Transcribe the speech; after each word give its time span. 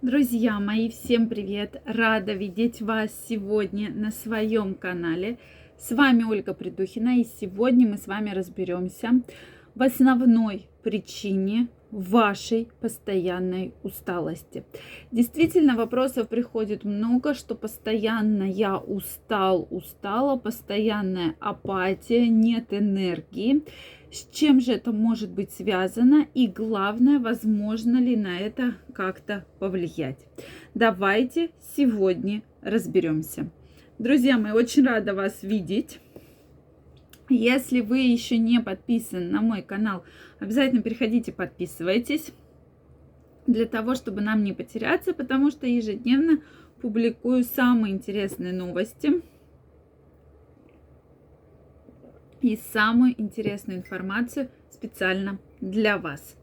Друзья 0.00 0.60
мои, 0.60 0.90
всем 0.90 1.28
привет! 1.28 1.82
Рада 1.84 2.32
видеть 2.32 2.80
вас 2.80 3.10
сегодня 3.28 3.90
на 3.92 4.12
своем 4.12 4.76
канале. 4.76 5.38
С 5.76 5.90
вами 5.90 6.22
Ольга 6.22 6.54
Придухина, 6.54 7.18
и 7.18 7.24
сегодня 7.24 7.88
мы 7.88 7.96
с 7.96 8.06
вами 8.06 8.30
разберемся 8.30 9.20
в 9.74 9.82
основной 9.82 10.66
причине 10.84 11.66
вашей 11.90 12.68
постоянной 12.80 13.74
усталости. 13.82 14.64
Действительно, 15.10 15.76
вопросов 15.76 16.28
приходит 16.28 16.84
много, 16.84 17.34
что 17.34 17.54
постоянно 17.54 18.42
я 18.42 18.76
устал, 18.78 19.66
устала, 19.70 20.36
постоянная 20.36 21.34
апатия, 21.40 22.28
нет 22.28 22.72
энергии. 22.72 23.64
С 24.10 24.26
чем 24.32 24.60
же 24.60 24.72
это 24.72 24.92
может 24.92 25.30
быть 25.30 25.50
связано 25.50 26.26
и 26.34 26.46
главное, 26.46 27.18
возможно 27.18 27.98
ли 27.98 28.16
на 28.16 28.38
это 28.38 28.74
как-то 28.94 29.44
повлиять. 29.58 30.26
Давайте 30.74 31.50
сегодня 31.76 32.42
разберемся. 32.62 33.50
Друзья 33.98 34.38
мои, 34.38 34.52
очень 34.52 34.86
рада 34.86 35.12
вас 35.12 35.42
видеть. 35.42 36.00
Если 37.28 37.80
вы 37.80 37.98
еще 38.00 38.38
не 38.38 38.60
подписаны 38.60 39.26
на 39.30 39.42
мой 39.42 39.62
канал, 39.62 40.04
обязательно 40.40 40.82
переходите, 40.82 41.32
подписывайтесь, 41.32 42.32
для 43.46 43.66
того, 43.66 43.94
чтобы 43.94 44.20
нам 44.20 44.44
не 44.44 44.52
потеряться, 44.52 45.12
потому 45.14 45.50
что 45.50 45.66
ежедневно 45.66 46.42
публикую 46.80 47.44
самые 47.44 47.94
интересные 47.94 48.52
новости 48.52 49.22
и 52.40 52.56
самую 52.56 53.20
интересную 53.20 53.78
информацию 53.78 54.50
специально 54.70 55.38
для 55.60 55.98
вас. 55.98 56.36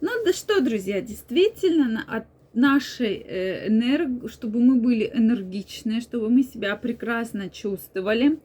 Ну 0.00 0.10
да 0.24 0.32
что, 0.32 0.60
друзья, 0.60 1.00
действительно, 1.02 2.02
от 2.08 2.24
нашей 2.54 3.16
э, 3.16 3.68
энергии, 3.68 4.26
чтобы 4.28 4.58
мы 4.58 4.76
были 4.76 5.10
энергичны, 5.12 6.00
чтобы 6.00 6.30
мы 6.30 6.42
себя 6.42 6.74
прекрасно 6.76 7.50
чувствовали, 7.50 8.40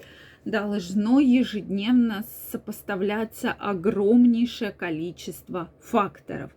должно 0.45 1.19
ежедневно 1.19 2.23
сопоставляться 2.51 3.51
огромнейшее 3.51 4.71
количество 4.71 5.69
факторов. 5.81 6.51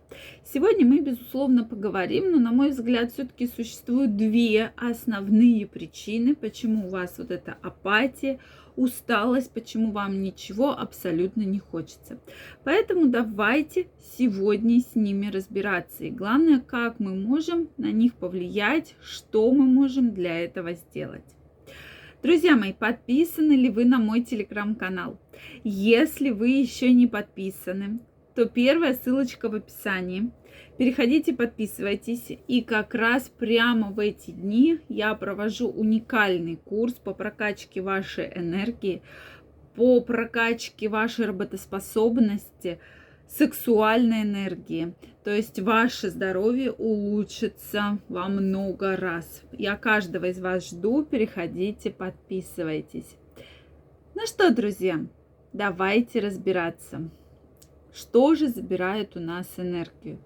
Сегодня 0.45 0.85
мы, 0.85 1.01
безусловно, 1.01 1.65
поговорим, 1.65 2.31
но, 2.31 2.39
на 2.39 2.51
мой 2.51 2.69
взгляд, 2.69 3.11
все-таки 3.11 3.47
существуют 3.47 4.15
две 4.15 4.71
основные 4.77 5.65
причины, 5.65 6.35
почему 6.35 6.87
у 6.87 6.89
вас 6.89 7.15
вот 7.17 7.31
эта 7.31 7.57
апатия, 7.63 8.39
усталость, 8.75 9.51
почему 9.51 9.91
вам 9.91 10.21
ничего 10.21 10.71
абсолютно 10.71 11.41
не 11.41 11.59
хочется. 11.59 12.19
Поэтому 12.63 13.07
давайте 13.07 13.87
сегодня 14.17 14.79
с 14.79 14.95
ними 14.95 15.29
разбираться. 15.29 16.05
И 16.05 16.11
главное, 16.11 16.59
как 16.59 16.99
мы 16.99 17.15
можем 17.15 17.69
на 17.77 17.91
них 17.91 18.13
повлиять, 18.13 18.95
что 19.01 19.51
мы 19.51 19.65
можем 19.65 20.13
для 20.13 20.39
этого 20.39 20.73
сделать. 20.73 21.25
Друзья 22.21 22.57
мои, 22.57 22.73
подписаны 22.73 23.53
ли 23.53 23.69
вы 23.69 23.85
на 23.85 23.97
мой 23.97 24.21
телеграм-канал? 24.21 25.17
Если 25.63 26.31
вы 26.31 26.49
еще 26.49 26.91
не 26.91 27.07
подписаны, 27.07 27.99
то 28.35 28.45
первая 28.45 28.93
ссылочка 28.93 29.47
в 29.47 29.55
описании. 29.55 30.29
Переходите, 30.77 31.33
подписывайтесь. 31.33 32.37
И 32.49 32.61
как 32.61 32.93
раз 32.93 33.29
прямо 33.29 33.91
в 33.91 33.99
эти 33.99 34.31
дни 34.31 34.79
я 34.89 35.15
провожу 35.15 35.69
уникальный 35.69 36.57
курс 36.57 36.95
по 36.95 37.13
прокачке 37.13 37.79
вашей 37.79 38.29
энергии, 38.35 39.01
по 39.75 40.01
прокачке 40.01 40.89
вашей 40.89 41.25
работоспособности– 41.25 42.79
сексуальной 43.29 44.23
энергии. 44.23 44.93
То 45.23 45.31
есть 45.31 45.59
ваше 45.59 46.09
здоровье 46.09 46.71
улучшится 46.71 47.99
во 48.09 48.27
много 48.27 48.95
раз. 48.95 49.43
Я 49.51 49.77
каждого 49.77 50.25
из 50.25 50.39
вас 50.39 50.69
жду. 50.69 51.05
Переходите, 51.05 51.91
подписывайтесь. 51.91 53.15
Ну 54.15 54.25
что, 54.25 54.53
друзья, 54.53 55.05
давайте 55.53 56.19
разбираться. 56.19 57.09
Что 57.93 58.35
же 58.35 58.47
забирает 58.47 59.15
у 59.15 59.19
нас 59.19 59.47
энергию? 59.57 60.19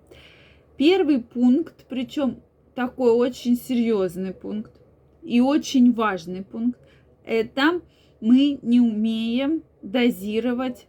Первый 0.78 1.22
пункт, 1.22 1.86
причем 1.90 2.42
такой 2.74 3.12
очень 3.12 3.56
серьезный 3.56 4.34
пункт 4.34 4.72
и 5.22 5.40
очень 5.42 5.94
важный 5.94 6.44
пункт, 6.44 6.80
это 7.26 7.82
мы 8.20 8.60
не 8.62 8.82
умеем 8.82 9.64
дозировать 9.82 10.88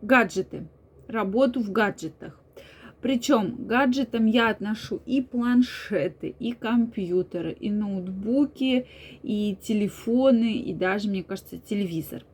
гаджеты 0.00 0.68
работу 1.12 1.60
в 1.60 1.70
гаджетах. 1.70 2.38
Причем 3.00 3.66
гаджетам 3.66 4.26
я 4.26 4.50
отношу 4.50 5.00
и 5.06 5.20
планшеты, 5.20 6.34
и 6.38 6.52
компьютеры, 6.52 7.52
и 7.52 7.70
ноутбуки, 7.70 8.86
и 9.22 9.56
телефоны, 9.60 10.54
и 10.58 10.72
даже, 10.72 11.08
мне 11.08 11.24
кажется, 11.24 11.58
телевизор 11.58 12.24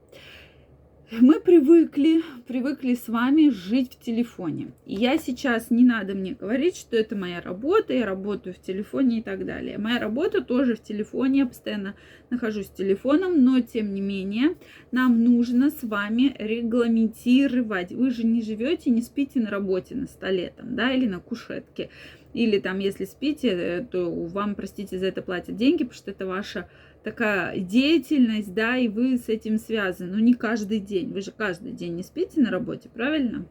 мы 1.10 1.40
привыкли, 1.40 2.22
привыкли 2.46 2.94
с 2.94 3.08
вами 3.08 3.48
жить 3.48 3.94
в 3.94 4.04
телефоне. 4.04 4.72
И 4.84 4.94
я 4.94 5.16
сейчас, 5.16 5.70
не 5.70 5.84
надо 5.84 6.14
мне 6.14 6.34
говорить, 6.34 6.76
что 6.76 6.96
это 6.96 7.16
моя 7.16 7.40
работа, 7.40 7.94
я 7.94 8.04
работаю 8.04 8.54
в 8.54 8.60
телефоне 8.60 9.20
и 9.20 9.22
так 9.22 9.46
далее. 9.46 9.78
Моя 9.78 9.98
работа 9.98 10.42
тоже 10.42 10.74
в 10.74 10.82
телефоне, 10.82 11.40
я 11.40 11.46
постоянно 11.46 11.94
нахожусь 12.28 12.66
с 12.66 12.70
телефоном, 12.70 13.42
но 13.42 13.60
тем 13.60 13.94
не 13.94 14.02
менее 14.02 14.56
нам 14.92 15.24
нужно 15.24 15.70
с 15.70 15.82
вами 15.82 16.34
регламентировать. 16.38 17.92
Вы 17.92 18.10
же 18.10 18.26
не 18.26 18.42
живете, 18.42 18.90
не 18.90 19.00
спите 19.00 19.40
на 19.40 19.50
работе 19.50 19.94
на 19.94 20.08
столе 20.08 20.52
там, 20.56 20.76
да, 20.76 20.92
или 20.92 21.06
на 21.06 21.20
кушетке. 21.20 21.88
Или 22.34 22.58
там, 22.58 22.78
если 22.78 23.06
спите, 23.06 23.48
э, 23.48 23.86
то 23.90 24.12
вам, 24.12 24.54
простите, 24.54 24.98
за 24.98 25.06
это 25.06 25.22
платят 25.22 25.56
деньги, 25.56 25.84
потому 25.84 25.94
что 25.94 26.10
это 26.10 26.26
ваша 26.26 26.68
такая 27.02 27.58
деятельность, 27.58 28.52
да, 28.54 28.76
и 28.76 28.88
вы 28.88 29.18
с 29.18 29.28
этим 29.28 29.58
связаны. 29.58 30.12
Но 30.12 30.18
не 30.18 30.34
каждый 30.34 30.80
день. 30.80 31.12
Вы 31.12 31.20
же 31.20 31.32
каждый 31.32 31.72
день 31.72 31.94
не 31.94 32.02
спите 32.02 32.40
на 32.40 32.50
работе, 32.50 32.88
правильно? 32.88 33.46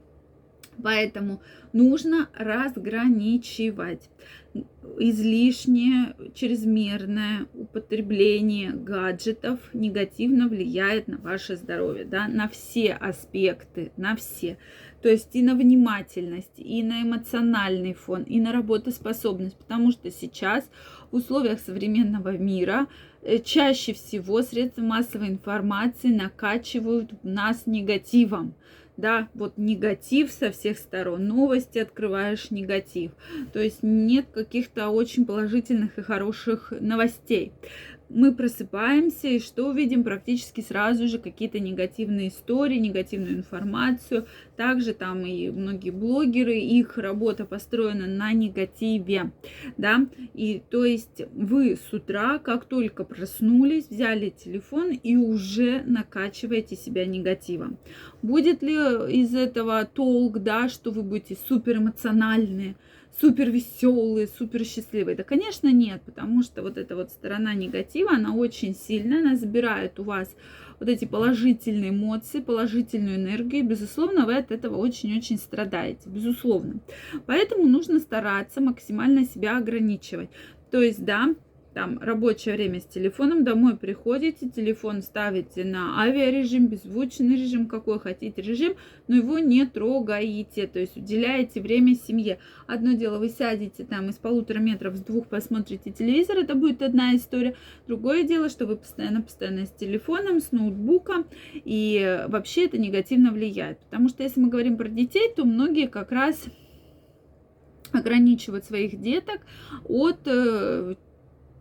Поэтому 0.83 1.41
нужно 1.73 2.29
разграничивать 2.33 4.09
излишнее, 4.99 6.15
чрезмерное 6.33 7.47
употребление 7.53 8.71
гаджетов 8.71 9.59
негативно 9.73 10.47
влияет 10.47 11.07
на 11.07 11.17
ваше 11.17 11.55
здоровье, 11.55 12.05
да, 12.05 12.27
на 12.27 12.47
все 12.47 12.93
аспекты, 12.93 13.91
на 13.97 14.15
все. 14.15 14.57
То 15.01 15.09
есть 15.09 15.35
и 15.35 15.43
на 15.43 15.53
внимательность, 15.53 16.57
и 16.57 16.81
на 16.81 17.03
эмоциональный 17.03 17.93
фон, 17.93 18.23
и 18.23 18.39
на 18.39 18.51
работоспособность, 18.51 19.57
потому 19.57 19.91
что 19.91 20.09
сейчас 20.09 20.67
в 21.11 21.15
условиях 21.17 21.59
современного 21.59 22.37
мира 22.37 22.87
э, 23.21 23.37
чаще 23.37 23.93
всего 23.93 24.41
средства 24.41 24.81
массовой 24.81 25.27
информации 25.29 26.07
накачивают 26.07 27.23
нас 27.23 27.67
негативом 27.67 28.55
да, 28.97 29.29
вот 29.33 29.57
негатив 29.57 30.31
со 30.31 30.51
всех 30.51 30.77
сторон, 30.77 31.27
новости 31.27 31.79
открываешь 31.79 32.51
негатив, 32.51 33.11
то 33.53 33.59
есть 33.59 33.79
нет 33.81 34.25
каких-то 34.33 34.89
очень 34.89 35.25
положительных 35.25 35.97
и 35.97 36.01
хороших 36.01 36.73
новостей 36.79 37.53
мы 38.09 38.33
просыпаемся 38.33 39.27
и 39.27 39.39
что 39.39 39.69
увидим 39.69 40.03
практически 40.03 40.61
сразу 40.61 41.07
же 41.07 41.19
какие-то 41.19 41.59
негативные 41.59 42.29
истории, 42.29 42.77
негативную 42.77 43.35
информацию. 43.35 44.27
Также 44.55 44.93
там 44.93 45.25
и 45.25 45.49
многие 45.49 45.91
блогеры, 45.91 46.57
их 46.57 46.97
работа 46.97 47.45
построена 47.45 48.07
на 48.07 48.33
негативе, 48.33 49.31
да, 49.77 50.07
и 50.33 50.61
то 50.69 50.85
есть 50.85 51.21
вы 51.33 51.77
с 51.77 51.93
утра, 51.93 52.39
как 52.39 52.65
только 52.65 53.03
проснулись, 53.03 53.89
взяли 53.89 54.29
телефон 54.29 54.91
и 54.91 55.15
уже 55.15 55.83
накачиваете 55.85 56.75
себя 56.75 57.05
негативом. 57.05 57.77
Будет 58.21 58.61
ли 58.61 58.73
из 58.73 59.35
этого 59.35 59.85
толк, 59.85 60.39
да, 60.39 60.69
что 60.69 60.91
вы 60.91 61.03
будете 61.03 61.37
супер 61.47 61.77
эмоциональные, 61.77 62.75
супер 63.19 63.49
веселые, 63.49 64.27
супер 64.27 64.63
счастливые. 64.63 65.15
Да, 65.15 65.23
конечно, 65.23 65.71
нет, 65.71 66.01
потому 66.05 66.43
что 66.43 66.61
вот 66.61 66.77
эта 66.77 66.95
вот 66.95 67.11
сторона 67.11 67.53
негатива, 67.53 68.11
она 68.11 68.35
очень 68.35 68.75
сильная, 68.75 69.19
она 69.19 69.35
забирает 69.35 69.99
у 69.99 70.03
вас 70.03 70.35
вот 70.79 70.89
эти 70.89 71.05
положительные 71.05 71.89
эмоции, 71.89 72.39
положительную 72.39 73.15
энергию. 73.15 73.63
И, 73.63 73.67
безусловно, 73.67 74.25
вы 74.25 74.35
от 74.35 74.51
этого 74.51 74.77
очень-очень 74.77 75.37
страдаете, 75.37 76.07
безусловно. 76.07 76.79
Поэтому 77.25 77.65
нужно 77.65 77.99
стараться 77.99 78.61
максимально 78.61 79.25
себя 79.25 79.57
ограничивать. 79.57 80.29
То 80.69 80.81
есть, 80.81 81.03
да, 81.03 81.33
там 81.77 81.99
рабочее 81.99 82.55
время 82.55 82.81
с 82.81 82.85
телефоном, 82.85 83.43
домой 83.43 83.77
приходите, 83.77 84.49
телефон 84.49 85.03
ставите 85.03 85.63
на 85.63 86.01
авиарежим, 86.01 86.69
беззвучный 86.69 87.35
режим, 87.35 87.67
какой 87.67 87.99
хотите 87.99 88.41
режим, 88.41 88.73
но 89.07 89.17
его 89.17 89.37
не 89.37 89.63
трогаете, 89.63 90.65
то 90.65 90.79
есть 90.79 90.97
уделяете 90.97 91.61
время 91.61 91.93
семье. 91.93 92.39
Одно 92.65 92.93
дело, 92.93 93.19
вы 93.19 93.29
сядете 93.29 93.83
там 93.83 94.09
из 94.09 94.15
полутора 94.15 94.57
метров, 94.57 94.95
с 94.95 95.01
двух 95.01 95.27
посмотрите 95.27 95.91
телевизор, 95.91 96.37
это 96.37 96.55
будет 96.55 96.81
одна 96.81 97.15
история. 97.15 97.55
Другое 97.85 98.23
дело, 98.23 98.49
что 98.49 98.65
вы 98.65 98.75
постоянно-постоянно 98.77 99.67
с 99.67 99.71
телефоном, 99.71 100.39
с 100.39 100.51
ноутбуком, 100.51 101.27
и 101.53 102.25
вообще 102.27 102.65
это 102.65 102.79
негативно 102.79 103.31
влияет. 103.31 103.77
Потому 103.81 104.09
что 104.09 104.23
если 104.23 104.39
мы 104.39 104.49
говорим 104.49 104.77
про 104.77 104.89
детей, 104.89 105.31
то 105.35 105.45
многие 105.45 105.87
как 105.87 106.11
раз 106.11 106.43
ограничивать 107.91 108.65
своих 108.65 108.99
деток 108.99 109.41
от 109.85 110.19
э, 110.25 110.95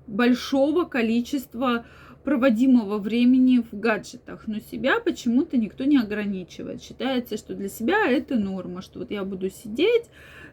большого 0.07 0.85
количества 0.85 1.85
проводимого 2.27 2.99
времени 2.99 3.63
в 3.71 3.79
гаджетах, 3.79 4.49
но 4.49 4.59
себя 4.59 4.99
почему-то 4.99 5.57
никто 5.57 5.85
не 5.85 5.97
ограничивает. 5.97 6.83
Считается, 6.83 7.37
что 7.37 7.55
для 7.55 7.69
себя 7.69 8.11
это 8.11 8.35
норма, 8.35 8.83
что 8.83 8.99
вот 8.99 9.13
я 9.13 9.23
буду 9.23 9.49
сидеть, 9.49 10.07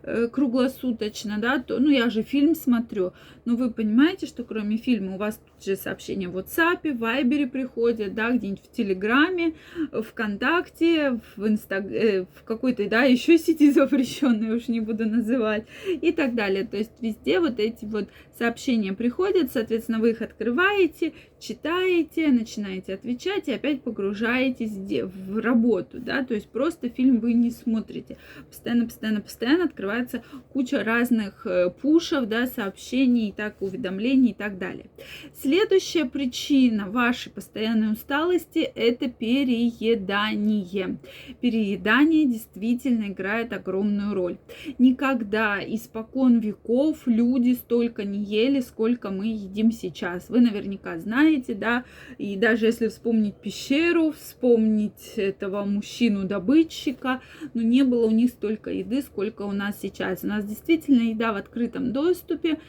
Э, 0.05 0.27
круглосуточно, 0.27 1.37
да, 1.39 1.59
то, 1.59 1.79
ну, 1.79 1.89
я 1.89 2.09
же 2.09 2.23
фильм 2.23 2.55
смотрю, 2.55 3.13
но 3.45 3.55
вы 3.55 3.71
понимаете, 3.71 4.25
что 4.25 4.43
кроме 4.43 4.75
фильма 4.75 5.15
у 5.15 5.17
вас 5.17 5.37
тут 5.37 5.65
же 5.65 5.77
сообщения 5.77 6.27
в 6.27 6.37
WhatsApp, 6.37 6.91
в 6.91 7.01
Viber 7.01 7.47
приходят, 7.47 8.13
да, 8.13 8.31
где-нибудь 8.31 8.65
в 8.65 8.71
Телеграме, 8.75 9.53
ВКонтакте, 9.93 11.21
в, 11.37 11.47
Инстаг... 11.47 11.85
Э, 11.89 12.25
в 12.35 12.43
какой-то, 12.43 12.89
да, 12.89 13.03
еще 13.03 13.37
сети 13.37 13.71
запрещенной, 13.71 14.57
уж 14.57 14.67
не 14.67 14.81
буду 14.81 15.05
называть, 15.07 15.67
и 15.87 16.11
так 16.11 16.35
далее. 16.35 16.67
То 16.67 16.75
есть 16.75 16.91
везде 16.99 17.39
вот 17.39 17.59
эти 17.59 17.85
вот 17.85 18.09
сообщения 18.37 18.91
приходят, 18.91 19.53
соответственно, 19.53 19.99
вы 19.99 20.09
их 20.09 20.21
открываете, 20.21 21.13
читаете, 21.43 22.29
начинаете 22.29 22.93
отвечать 22.93 23.47
и 23.47 23.51
опять 23.51 23.81
погружаетесь 23.81 24.71
в 24.71 25.39
работу, 25.39 25.99
да, 25.99 26.23
то 26.23 26.33
есть 26.33 26.47
просто 26.47 26.89
фильм 26.89 27.19
вы 27.19 27.33
не 27.33 27.51
смотрите. 27.51 28.17
Постоянно, 28.47 28.85
постоянно, 28.85 29.21
постоянно 29.21 29.65
открывается 29.65 30.23
куча 30.53 30.83
разных 30.83 31.45
э, 31.45 31.69
пушев, 31.69 32.27
да, 32.27 32.47
сообщений, 32.47 33.33
так, 33.35 33.61
уведомлений 33.61 34.31
и 34.31 34.33
так 34.33 34.57
далее. 34.57 34.85
Следующая 35.33 36.05
причина 36.05 36.89
вашей 36.89 37.31
постоянной 37.31 37.91
усталости– 37.91 38.59
это 38.75 39.09
переедание. 39.09 40.97
Переедание 41.41 42.25
действительно 42.25 43.07
играет 43.07 43.51
огромную 43.51 44.13
роль. 44.13 44.37
Никогда 44.77 45.59
испокон 45.61 46.39
веков 46.39 47.05
люди 47.05 47.53
столько 47.53 48.05
не 48.05 48.23
ели, 48.23 48.61
сколько 48.61 49.09
мы 49.09 49.27
едим 49.27 49.71
сейчас. 49.71 50.29
Вы 50.29 50.39
наверняка 50.39 50.97
знаете, 50.99 51.32
знаете, 51.33 51.53
да, 51.55 51.83
и 52.17 52.35
даже 52.35 52.67
если 52.67 52.87
вспомнить 52.87 53.35
пещеру, 53.35 54.11
вспомнить 54.11 55.13
этого 55.15 55.65
мужчину-добытчика, 55.65 57.21
ну, 57.53 57.61
не 57.61 57.83
было 57.83 58.07
у 58.07 58.11
них 58.11 58.31
столько 58.31 58.69
еды, 58.69 59.01
сколько 59.01 59.43
у 59.43 59.51
нас 59.51 59.79
сейчас. 59.81 60.23
У 60.23 60.27
нас 60.27 60.45
действительно 60.45 61.01
еда 61.01 61.33
в 61.33 61.37
открытом 61.37 61.91
доступе, 61.91 62.59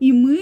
и 0.00 0.12
мы 0.12 0.38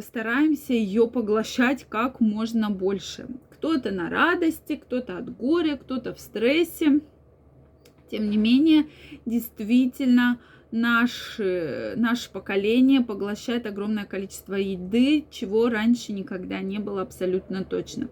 стараемся 0.00 0.72
ее 0.72 1.06
поглощать 1.06 1.84
как 1.88 2.20
можно 2.20 2.70
больше. 2.70 3.26
Кто-то 3.50 3.90
на 3.90 4.08
радости, 4.08 4.76
кто-то 4.76 5.18
от 5.18 5.36
горя, 5.36 5.76
кто-то 5.76 6.14
в 6.14 6.20
стрессе. 6.20 7.00
Тем 8.12 8.28
не 8.28 8.36
менее, 8.36 8.88
действительно, 9.24 10.38
наше, 10.70 11.94
наше 11.96 12.30
поколение 12.30 13.00
поглощает 13.00 13.64
огромное 13.64 14.04
количество 14.04 14.54
еды, 14.54 15.24
чего 15.30 15.70
раньше 15.70 16.12
никогда 16.12 16.60
не 16.60 16.78
было 16.78 17.00
абсолютно 17.00 17.64
точно. 17.64 18.10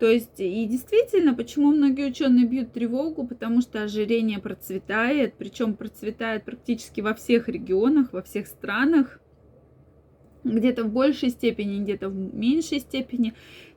То 0.00 0.06
есть, 0.06 0.38
и 0.40 0.64
действительно, 0.64 1.34
почему 1.34 1.72
многие 1.72 2.06
ученые 2.06 2.46
бьют 2.46 2.72
тревогу, 2.72 3.26
потому 3.26 3.60
что 3.60 3.82
ожирение 3.82 4.38
процветает, 4.38 5.34
причем 5.36 5.74
процветает 5.74 6.46
практически 6.46 7.02
во 7.02 7.12
всех 7.12 7.46
регионах, 7.46 8.14
во 8.14 8.22
всех 8.22 8.46
странах, 8.46 9.20
где-то 10.44 10.84
в 10.84 10.92
большей 10.92 11.30
степени, 11.30 11.82
где-то 11.82 12.08
в 12.08 12.34
меньшей 12.34 12.80
степени. 12.80 13.34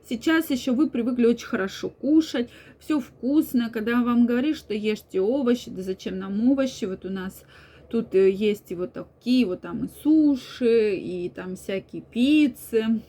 Сейчас 0.08 0.50
еще 0.50 0.72
вы 0.72 0.88
привыкли 0.88 1.26
очень 1.26 1.46
хорошо 1.46 1.88
кушать, 1.90 2.48
все 2.78 3.00
вкусно, 3.00 3.70
когда 3.70 4.02
вам 4.02 4.26
говорят, 4.26 4.56
что 4.56 4.72
ешьте 4.74 5.20
овощи, 5.20 5.70
да 5.70 5.82
зачем 5.82 6.18
нам 6.18 6.50
овощи, 6.50 6.84
вот 6.84 7.04
у 7.04 7.10
нас 7.10 7.44
Тут 7.88 8.14
э, 8.14 8.30
есть 8.30 8.70
и 8.70 8.74
вот 8.74 8.92
такие 8.92 9.46
вот 9.46 9.62
там 9.62 9.86
и 9.86 9.88
суши, 10.02 10.96
и 10.96 11.30
там 11.30 11.56
всякие 11.56 12.02
пиццы, 12.02 13.00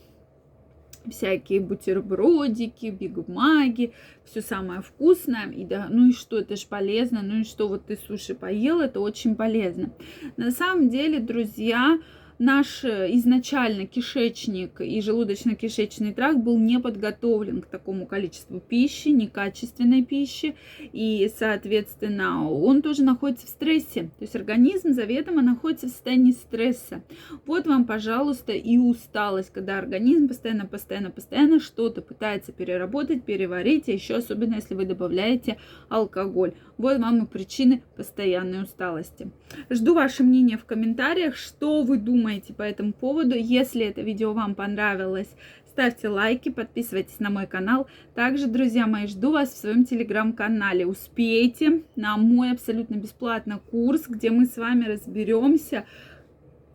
всякие 1.10 1.60
бутербродики, 1.60 2.86
бигмаги, 2.88 3.94
все 4.24 4.42
самое 4.42 4.82
вкусное. 4.82 5.52
И 5.52 5.66
да, 5.66 5.88
ну 5.90 6.10
и 6.10 6.14
что, 6.14 6.40
это 6.40 6.56
же 6.56 6.66
полезно, 6.68 7.22
ну 7.22 7.42
и 7.42 7.44
что, 7.44 7.68
вот 7.68 7.88
ты 7.88 7.98
суши 7.98 8.36
поел, 8.36 8.80
это 8.80 9.02
очень 9.02 9.36
полезно. 9.36 9.92
На 10.38 10.52
самом 10.52 10.90
деле, 10.90 11.20
друзья, 11.20 12.00
наш 12.40 12.86
э, 12.86 13.08
изначально 13.18 13.86
кишечник 13.86 14.80
и 14.82 15.00
желудочно-кишечный 15.00 16.14
тракт 16.14 16.40
был 16.40 16.58
не 16.58 16.80
подготовлен 16.80 17.62
к 17.62 17.68
такому 17.68 18.06
количеству 18.06 18.60
пищи, 18.60 19.10
некачественной 19.10 20.04
пищи, 20.04 20.56
и, 20.94 21.30
соответственно, 21.38 22.50
он 22.50 22.82
тоже 22.82 23.04
находится 23.04 23.46
в 23.46 23.50
стрессе. 23.50 24.04
То 24.18 24.22
есть 24.22 24.36
организм 24.36 24.94
заведомо 24.94 25.42
находится 25.42 25.88
в 25.88 25.92
состоянии 25.92 26.32
стресса. 26.32 27.04
Вот 27.46 27.68
вам, 27.68 27.86
пожалуйста, 27.86 28.54
и 28.54 28.78
усталость, 28.78 29.52
когда 29.52 29.78
организм 29.78 30.30
постоянно, 30.30 30.66
постоянно, 30.66 31.12
постоянно 31.12 31.60
что-то 31.60 32.02
пытается 32.02 32.54
переработать, 32.54 33.26
переварить, 33.26 33.90
а 33.90 33.92
еще 33.92 34.16
особенно, 34.16 34.56
если 34.56 34.76
вы 34.76 34.86
добавляете 34.86 35.58
алкоголь. 35.90 36.54
Вот 36.80 36.98
вам 36.98 37.24
и 37.24 37.28
причины 37.28 37.84
постоянной 37.98 38.64
усталости. 38.64 39.30
Жду 39.70 39.94
ваше 39.94 40.24
мнение 40.24 40.58
в 40.58 40.64
комментариях, 40.64 41.36
что 41.36 41.84
вы 41.84 41.98
думаете 41.98 42.54
по 42.54 42.62
этому 42.62 42.94
поводу. 42.94 43.36
Если 43.36 43.86
это 43.86 44.02
видео 44.02 44.32
вам 44.32 44.56
понравилось, 44.56 45.28
ставьте 45.68 46.08
лайки, 46.08 46.48
подписывайтесь 46.48 47.20
на 47.20 47.30
мой 47.30 47.48
канал. 47.48 47.88
Также, 48.16 48.48
друзья 48.48 48.88
мои, 48.88 49.08
жду 49.08 49.32
вас 49.32 49.50
в 49.50 49.58
своем 49.58 49.84
телеграм-канале. 49.84 50.88
Успейте 50.88 51.84
на 51.98 52.16
мой 52.16 52.54
абсолютно 52.54 52.96
бесплатный 52.96 53.60
курс, 53.60 54.06
где 54.08 54.32
мы 54.32 54.46
с 54.46 54.56
вами 54.56 54.86
разберемся 54.86 55.86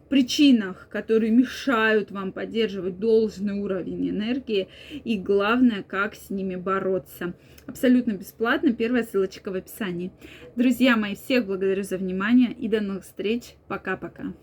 причинах, 0.09 0.89
которые 0.91 1.31
мешают 1.31 2.11
вам 2.11 2.33
поддерживать 2.33 2.99
должный 2.99 3.55
уровень 3.55 4.11
энергии 4.11 4.69
и 4.93 5.17
главное, 5.19 5.83
как 5.83 6.15
с 6.15 6.31
ними 6.31 6.57
бороться. 6.57 7.35
Абсолютно 7.67 8.13
бесплатно, 8.13 8.73
первая 8.73 9.05
ссылочка 9.05 9.51
в 9.51 9.55
описании. 9.55 10.13
Друзья 10.57 10.97
мои, 10.97 11.15
всех 11.15 11.47
благодарю 11.47 11.83
за 11.83 11.97
внимание 11.97 12.53
и 12.53 12.69
до 12.69 12.81
новых 12.81 13.05
встреч. 13.05 13.55
Пока-пока. 13.69 14.35